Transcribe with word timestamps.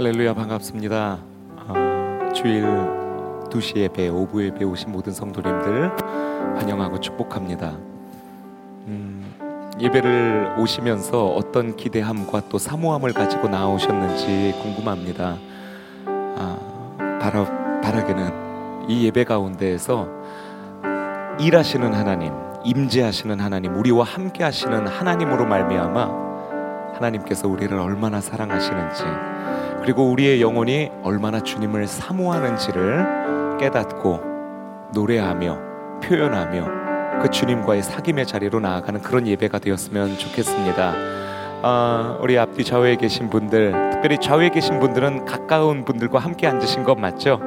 할렐루야 0.00 0.32
반갑습니다. 0.32 1.18
어, 1.68 2.32
주일 2.34 2.64
2시 3.50 3.76
예배, 3.76 4.08
오후 4.08 4.42
예배 4.42 4.64
오신 4.64 4.92
모든 4.92 5.12
성도님들 5.12 5.90
환영하고 6.58 7.00
축복합니다. 7.00 7.72
음, 8.86 9.76
예배를 9.78 10.54
오시면서 10.58 11.26
어떤 11.26 11.76
기대함과 11.76 12.48
또 12.48 12.56
사모함을 12.56 13.12
가지고 13.12 13.48
나오셨는지 13.48 14.54
궁금합니다. 14.62 15.36
아, 16.06 17.18
바라, 17.20 17.80
바라게는 17.82 18.88
이 18.88 19.04
예배 19.04 19.24
가운데에서 19.24 20.08
일하시는 21.38 21.92
하나님, 21.92 22.32
임재하시는 22.64 23.38
하나님, 23.38 23.76
우리와 23.76 24.04
함께 24.04 24.44
하시는 24.44 24.86
하나님으로 24.86 25.44
말미암아 25.44 26.30
하나님께서 26.94 27.48
우리를 27.48 27.78
얼마나 27.78 28.22
사랑하시는지 28.22 29.04
그리고 29.82 30.10
우리의 30.10 30.42
영혼이 30.42 30.90
얼마나 31.02 31.40
주님을 31.40 31.86
사모하는지를 31.86 33.58
깨닫고 33.58 34.20
노래하며 34.94 35.58
표현하며 36.02 37.20
그 37.22 37.30
주님과의 37.30 37.82
사귐의 37.82 38.26
자리로 38.26 38.60
나아가는 38.60 39.00
그런 39.02 39.26
예배가 39.26 39.58
되었으면 39.58 40.18
좋겠습니다. 40.18 40.94
아, 41.62 42.18
우리 42.20 42.38
앞뒤 42.38 42.64
좌우에 42.64 42.96
계신 42.96 43.28
분들, 43.28 43.90
특별히 43.92 44.18
좌우에 44.18 44.48
계신 44.48 44.80
분들은 44.80 45.26
가까운 45.26 45.84
분들과 45.84 46.18
함께 46.18 46.46
앉으신 46.46 46.84
것 46.84 46.98
맞죠? 46.98 47.38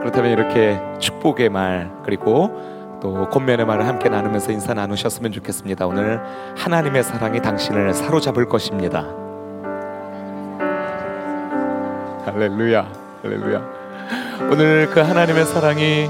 그렇다면 0.00 0.30
이렇게 0.30 0.80
축복의 0.98 1.50
말 1.50 1.90
그리고 2.02 2.50
또 3.02 3.28
권면의 3.28 3.66
말을 3.66 3.86
함께 3.86 4.08
나누면서 4.08 4.52
인사 4.52 4.72
나누셨으면 4.72 5.32
좋겠습니다. 5.32 5.86
오늘 5.86 6.20
하나님의 6.56 7.04
사랑이 7.04 7.40
당신을 7.42 7.92
사로잡을 7.92 8.46
것입니다. 8.46 9.27
할렐루야, 12.38 12.86
할렐루야. 13.24 13.62
오늘 14.52 14.88
그 14.90 15.00
하나님의 15.00 15.44
사랑이 15.44 16.08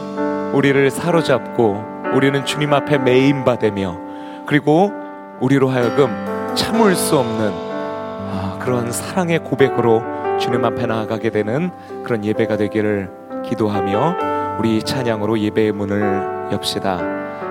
우리를 0.52 0.90
사로잡고 0.90 1.82
우리는 2.14 2.44
주님 2.44 2.74
앞에 2.74 2.98
메인바되며 2.98 3.98
그리고 4.44 4.92
우리로 5.40 5.70
하여금 5.70 6.54
참을 6.54 6.94
수 6.94 7.18
없는 7.18 7.50
아, 7.50 8.58
그런 8.60 8.92
사랑의 8.92 9.38
고백으로 9.38 10.02
주님 10.38 10.66
앞에 10.66 10.84
나아가게 10.84 11.30
되는 11.30 11.70
그런 12.04 12.22
예배가 12.22 12.58
되기를 12.58 13.10
기도하며 13.46 14.58
우리 14.58 14.82
찬양으로 14.82 15.38
예배의 15.38 15.72
문을 15.72 16.50
엽시다. 16.52 17.00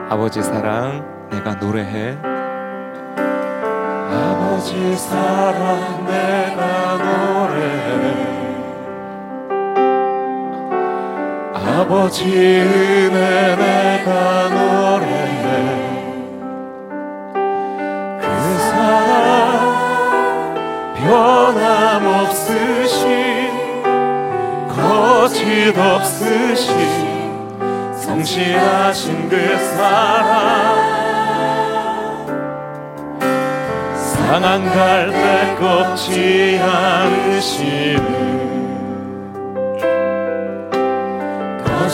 아버지 0.08 0.44
사랑 0.44 1.04
내가 1.32 1.56
노래해. 1.56 2.16
아버지 4.12 4.96
사랑 4.96 6.06
내가 6.06 6.98
노래해. 6.98 7.27
아버지 11.80 12.24
은혜 12.26 13.56
내가 13.56 14.50
노래해 14.50 15.46
그 18.20 18.26
사랑 18.72 19.86
변함없으신 20.96 22.42
거짓 24.68 25.78
없으신 25.78 26.68
성실하신 27.96 29.30
그 29.30 29.36
사랑. 29.76 30.98
상한 34.00 34.66
갈대 34.66 35.56
꺾지 35.60 36.60
않으시는 36.60 38.07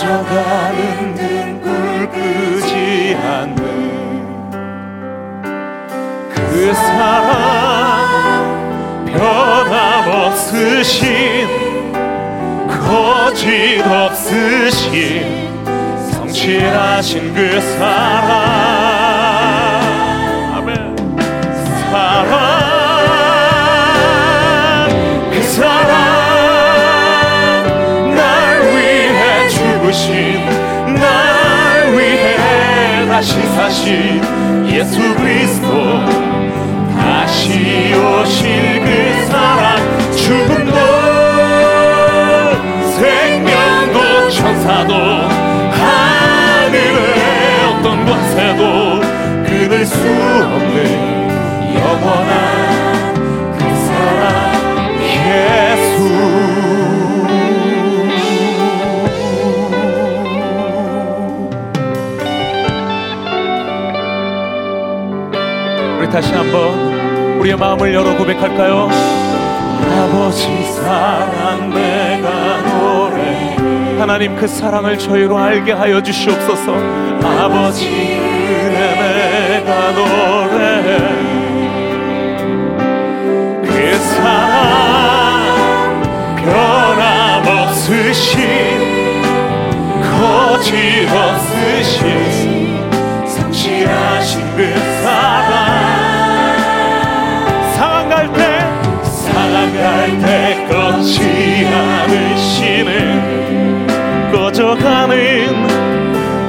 꺼져가는 0.04 1.16
등불 1.16 2.12
끄지 2.12 3.16
않는 3.24 4.52
그 6.30 6.74
사랑 6.74 8.04
변함없으신 9.06 10.68
거짓 12.68 13.82
없으신 13.82 14.94
성실하신 16.12 17.34
그 17.34 17.62
사랑 17.62 18.43
우리의 67.40 67.56
마음을 67.58 67.94
열어 67.94 68.16
고백할까요? 68.18 68.90
아버지 69.86 70.64
사랑 70.72 71.70
내가 71.70 72.62
노래 72.62 73.56
하나님 74.00 74.36
그 74.36 74.48
사랑을 74.48 74.98
저희로 74.98 75.38
알게 75.38 75.74
하여 75.74 76.02
주시옵소서. 76.02 76.74
아버지 77.24 77.88
은혜 77.88 79.60
내가 79.60 79.92
노래 79.92 80.82
그 83.64 83.98
사랑 83.98 85.44
변함없으신 87.44 88.40
거짓 90.02 91.08
없으신 91.12 92.80
성실하신 93.28 94.56
그 94.56 94.93
갈때 100.04 100.68
꺾지 100.68 101.66
않으시는 101.66 102.92
꺼져가는 104.34 105.14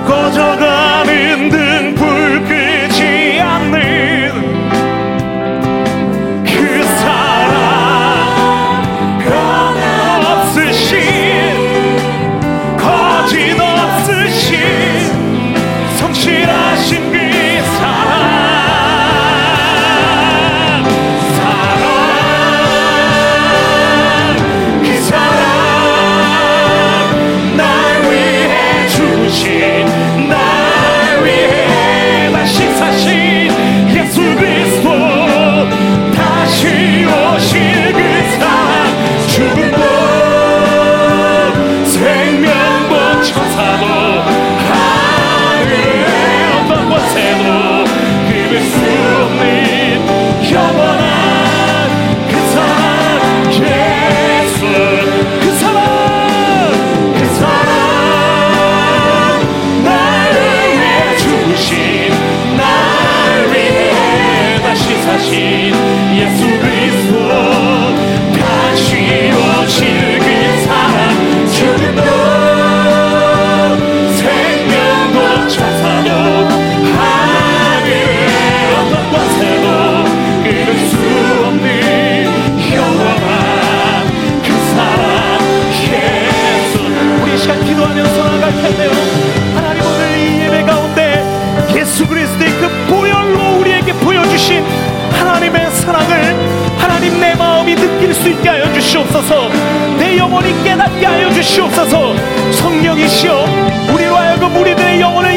꺼져가는 0.05 1.49
등 1.51 1.64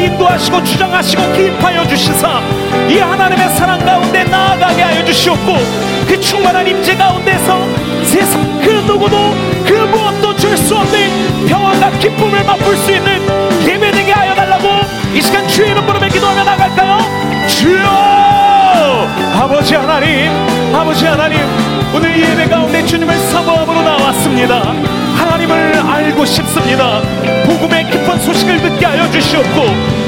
인도하시고 0.08 0.64
주장하시고 0.64 1.32
기입하여 1.32 1.86
주시사 1.86 2.40
이 2.88 2.98
하나님의 2.98 3.48
사랑 3.50 3.78
가운데 3.84 4.24
나아가게 4.24 4.82
하여 4.82 5.04
주시옵고 5.04 5.56
그 6.06 6.20
충만한 6.20 6.66
임재 6.66 6.96
가운데서 6.96 7.66
세상 8.04 8.60
그 8.60 8.70
누구도 8.86 9.16
그 9.66 9.72
무엇도 9.72 10.36
줄 10.36 10.56
수 10.56 10.74
없는 10.74 11.46
평안과 11.46 11.90
기쁨을 11.98 12.44
맛볼 12.44 12.76
수 12.76 12.92
있는 12.92 13.22
예배되게 13.66 14.12
하여 14.12 14.34
달라고 14.34 14.68
이 15.14 15.20
시간 15.20 15.46
주의 15.48 15.74
부르며 15.74 16.08
기도하며 16.08 16.44
나갈까요? 16.44 16.98
주여 17.48 17.88
아버지 19.40 19.74
하나님 19.74 20.30
아버지 20.74 21.06
하나님 21.06 21.38
오늘 21.94 22.18
예배 22.20 22.48
가운데 22.48 22.84
주님을 22.84 23.16
사모함으로 23.16 23.82
나왔습니다 23.82 24.62
하나님을 25.38 25.76
알고 25.76 26.24
싶습니다. 26.24 27.00
복음의 27.46 27.88
깊은 27.90 28.18
소식을 28.20 28.60
듣게 28.60 28.86
하여 28.86 29.08
주시옵고 29.10 29.62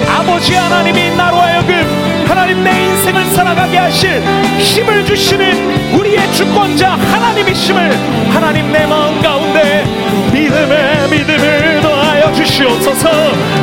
아버지 0.08 0.54
하나님이 0.54 1.14
나로 1.14 1.36
하여금 1.36 2.24
하나님 2.26 2.64
내 2.64 2.70
인생을 2.70 3.24
살아가게 3.26 3.78
하실 3.78 4.20
힘을 4.58 5.04
주시는 5.04 5.94
우리의 5.94 6.32
주권자 6.32 6.94
하나님이심을 6.94 7.92
하나님 8.30 8.72
내 8.72 8.86
마음 8.86 9.22
가운데 9.22 9.84
믿음의 10.32 11.08
믿음을 11.10 11.80
더하여 11.80 12.32
주시옵소서. 12.32 13.08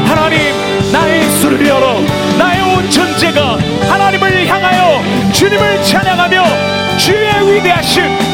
하나님 0.05 0.39
나의 0.93 1.25
입술을 1.25 1.67
열어 1.67 1.99
나의 2.37 2.61
온 2.61 2.89
전제가 2.89 3.57
하나님을 3.89 4.47
향하여 4.47 5.03
주님을 5.33 5.83
찬양하며 5.83 6.43
주의 6.97 7.55
위대하신 7.55 8.26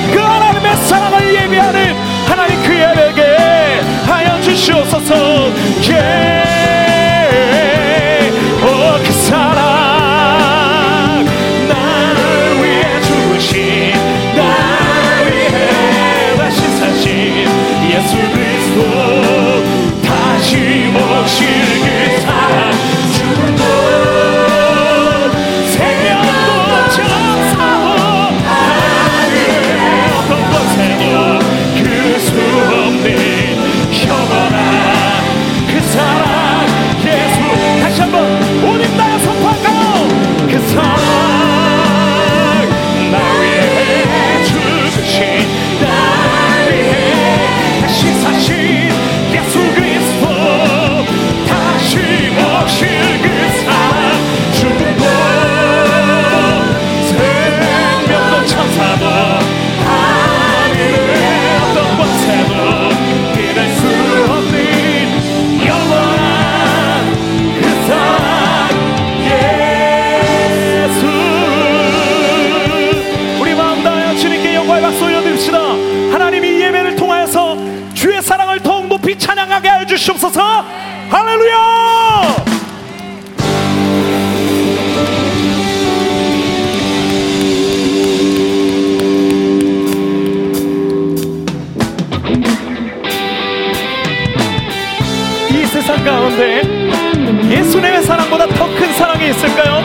예수님의 97.64 98.04
사랑보다 98.04 98.46
더 98.48 98.66
큰 98.76 98.92
사랑이 98.94 99.30
있을까요? 99.30 99.82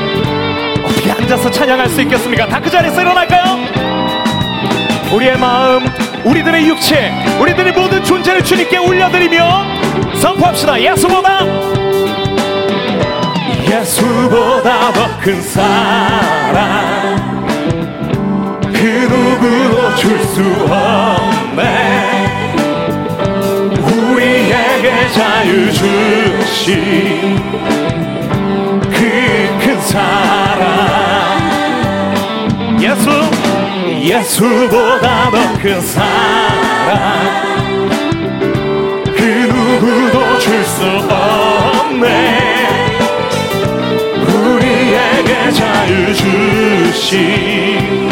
어떻게 0.85 1.13
앉아서 1.13 1.49
찬양할 1.51 1.89
수 1.89 2.01
있겠습니까? 2.03 2.47
다 2.49 2.59
그 2.61 2.69
자리에서 2.69 3.01
일어날까요? 3.01 3.59
우리의 5.15 5.39
마음, 5.39 5.87
우리들의 6.25 6.67
육체, 6.69 7.13
우리들의 7.41 7.73
모든 7.73 8.03
존재를 8.03 8.43
주님께 8.43 8.79
올려드리며 8.79 9.65
선포합시다. 10.21 10.81
예수보다 10.83 11.45
예수보다 13.71 14.93
더 14.93 15.07
큰 15.21 15.41
사랑 15.41 16.67
그 18.73 18.83
누구도 19.09 19.95
줄 19.97 20.19
수 20.25 20.43
없네 20.69 21.98
자유 25.15 25.73
주신 25.73 27.37
그 28.83 29.59
큰 29.61 29.81
사랑. 29.81 30.69
예수 32.81 33.11
예수보다 34.03 35.31
더 35.31 35.59
큰 35.61 35.81
사랑. 35.81 37.19
그 39.17 39.23
누구도 39.23 40.39
줄 40.39 40.65
수 40.65 40.85
없네. 41.09 42.39
우리에게 44.27 45.51
자유 45.53 46.15
주신 46.15 48.08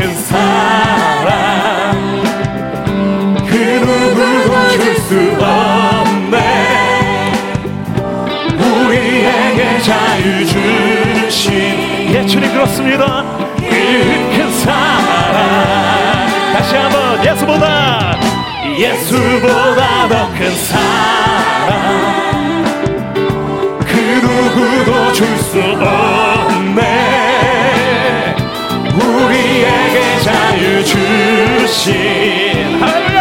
큰 0.00 0.14
사랑. 0.14 1.92
그 3.46 3.54
누구도 3.54 4.70
줄수 4.70 5.36
없네. 5.38 6.36
우리에게 8.56 9.78
자유 9.82 10.46
주신 10.46 11.52
예 12.14 12.24
주님 12.26 12.50
그렇습니다. 12.50 13.22
그큰 13.58 14.50
사랑. 14.60 16.28
다시 16.54 16.76
한번 16.76 17.22
예수보다 17.22 18.16
예수보다 18.78 20.08
더 20.08 20.30
큰 20.32 20.50
사랑. 20.56 21.78
그 23.80 23.92
누구도 24.22 25.12
줄 25.12 25.26
수 25.36 25.58
없네 25.60 25.99
주신 30.82 31.94
할렐 32.82 33.19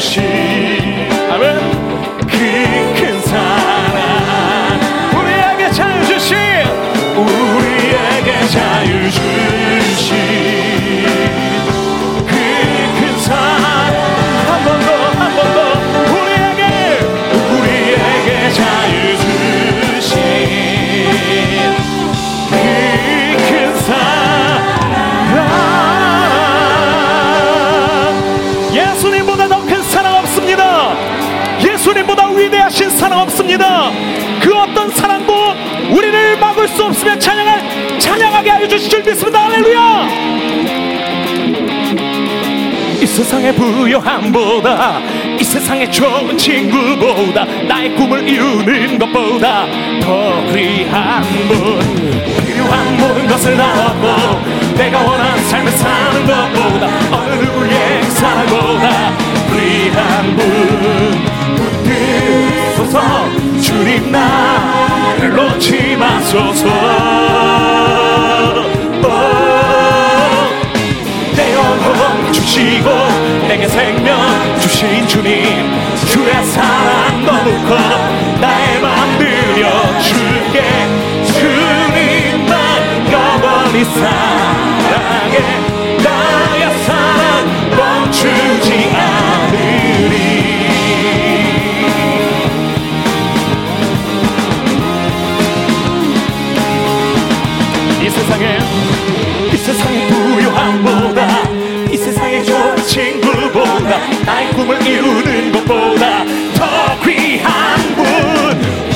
sim 0.00 0.69
인도하여 38.60 38.68
주실 38.68 38.90
줄 38.90 39.02
믿습니다. 39.02 39.44
할렐루야! 39.44 40.08
이 43.00 43.06
세상의 43.06 43.54
부여함보다 43.54 45.00
이 45.38 45.44
세상의 45.44 45.90
좋은 45.90 46.36
친구보다 46.36 47.46
나의 47.66 47.94
꿈을 47.94 48.28
이루는 48.28 48.98
것보다 48.98 49.64
더 50.02 50.44
귀한 50.52 51.22
분 51.48 51.80
필요한 52.44 52.96
모든 52.98 53.26
것을 53.26 53.56
다 53.56 53.72
얻고 53.86 54.74
내가 54.76 55.00
원하는 55.02 55.42
삶을 55.44 55.72
사는 55.72 56.26
것보다 56.26 56.86
어느 57.16 57.32
누구의 57.42 58.02
사랑보다. 58.10 59.30
귀한 59.52 60.36
분 60.36 60.44
붙들소서 61.56 63.00
주님 63.60 64.12
나를 64.12 65.30
놓지 65.34 65.96
마소서. 65.96 66.68
축복 69.00 69.10
내 71.34 71.54
영혼 71.54 72.32
주시고 72.32 72.90
내게 73.48 73.66
생명 73.66 74.18
주신 74.60 75.08
주님 75.08 75.32
주의 76.06 76.44
사랑 76.44 77.24
너무 77.24 77.50
커 77.66 77.76
나의 78.40 78.80
맘 78.80 79.18
들여주 79.18 80.19
나의 104.24 104.50
꿈을 104.52 104.86
이루는 104.86 105.52
것보다 105.52 106.24
더 106.54 107.00
귀한 107.04 107.94
분. 107.94 108.04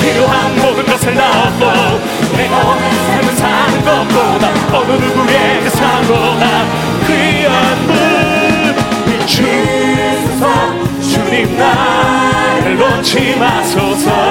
필요한 0.01 0.57
모든 0.57 0.85
것을 0.87 1.15
다 1.15 1.49
얻고 1.49 2.37
내가 2.37 2.57
원하는 2.57 3.07
삶을 3.07 3.37
사는 3.37 3.85
것보다 3.85 4.77
어느 4.77 4.93
누구에게 4.93 5.71
산보다 5.71 6.65
귀한 7.07 7.87
분. 7.87 7.95
주님 11.01 11.57
나를 11.57 12.77
놓지 12.77 13.37
마소서. 13.37 14.24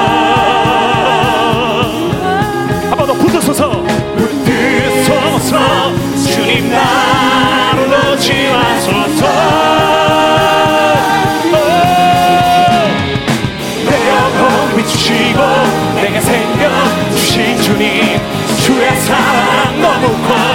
주시고 14.94 15.42
내게 15.96 16.22
생겨 16.22 16.70
주신 17.12 17.58
주님 17.62 18.20
주의 18.64 18.96
사랑 19.02 19.82
너무 19.82 20.08
커 20.28 20.53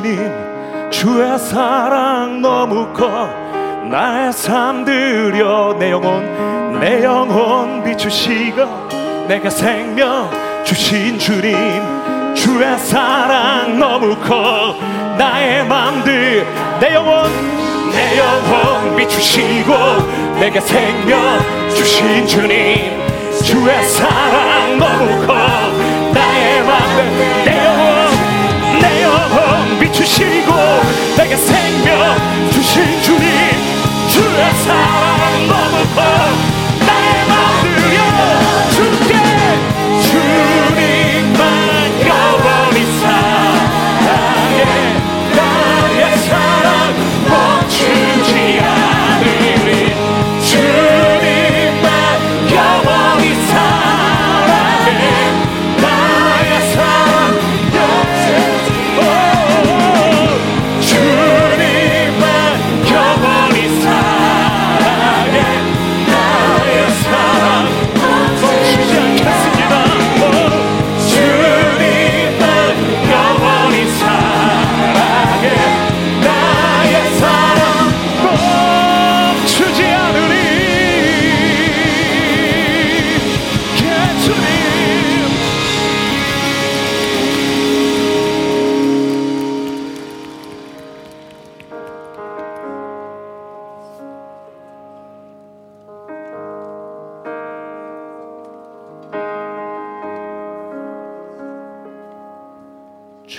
주님 0.00 0.90
주의 0.90 1.38
사랑 1.38 2.40
너무 2.40 2.90
커. 2.94 3.28
나의 3.90 4.32
삶 4.32 4.84
들여 4.84 5.76
내 5.78 5.90
영혼 5.90 6.80
내 6.80 7.04
영혼 7.04 7.84
비추시고 7.84 8.64
내가 9.28 9.50
생명 9.50 10.30
주신 10.64 11.18
주님 11.18 11.54
주의 12.34 12.78
사랑 12.78 13.78
너무 13.78 14.16
커. 14.16 14.74
나의 15.18 15.66
맘들 15.66 16.46
내 16.80 16.94
영혼 16.94 17.30
내 17.92 18.18
영혼 18.18 18.96
비추시고 18.96 19.74
내가 20.40 20.60
생명 20.60 21.20
주신 21.68 22.26
주님 22.26 22.98
주의 23.44 23.84
사랑 23.84 24.78
너무 24.78 25.26
커. 25.26 25.34
나의 26.14 26.62
맘들 26.62 27.59
주시고 29.92 30.52
내게 31.16 31.36
생명 31.36 32.50
주신 32.50 33.02
주님 33.02 33.20
주의 34.08 34.54
사랑 34.64 35.46
너무 35.46 35.94
커 35.94 36.49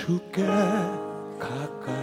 주께 0.04 0.44
가까이 1.38 2.01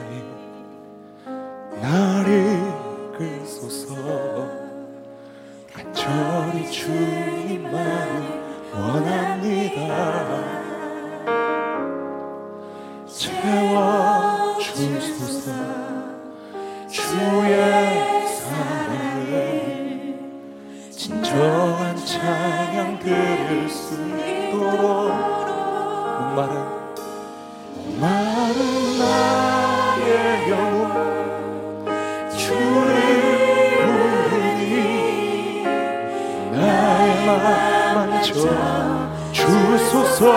주소서. 39.50 40.32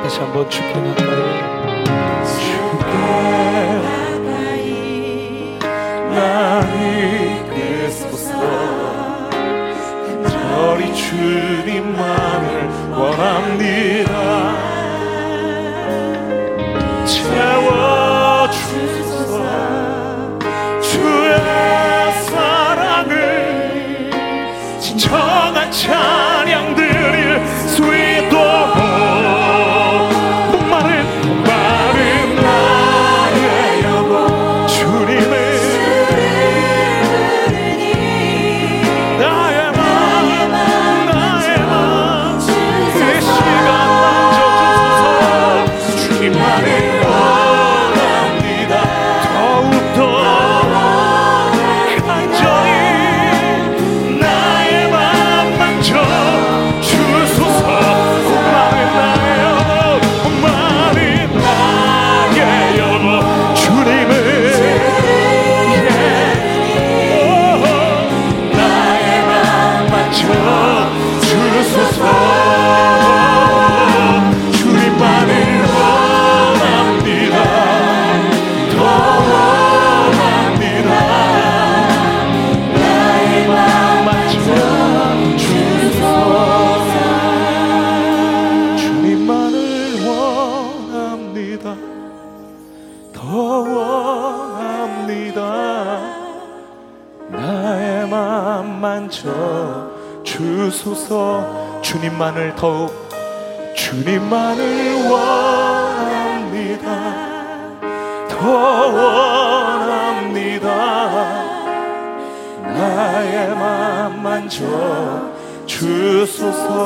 다시 0.04 0.20
한번 0.20 0.50
주께는 0.50 1.05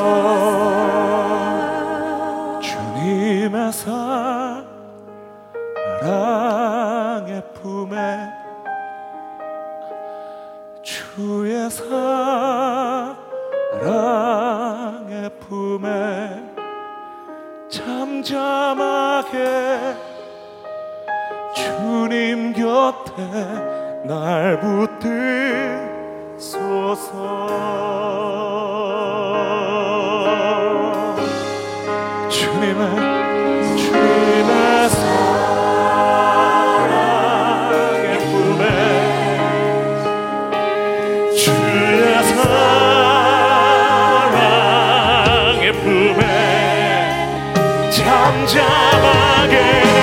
Oh. 0.02 0.59
점 48.20 48.46
잡아게 48.46 49.99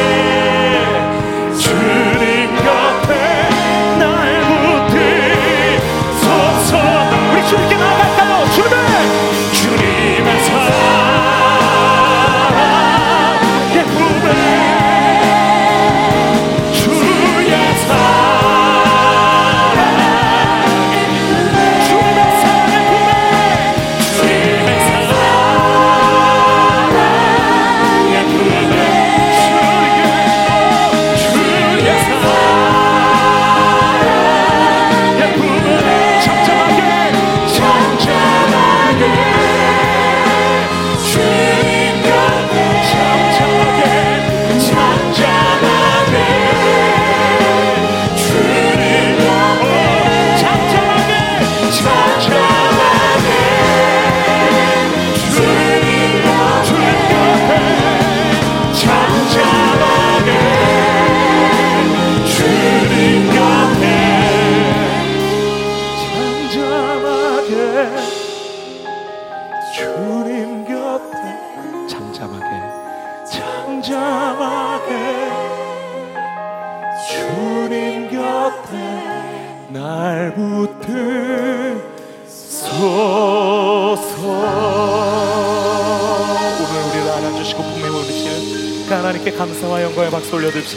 오늘 90.67 90.75